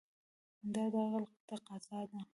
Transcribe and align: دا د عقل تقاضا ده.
دا 0.73 0.83
د 0.93 0.95
عقل 1.03 1.23
تقاضا 1.47 1.99
ده. 2.11 2.21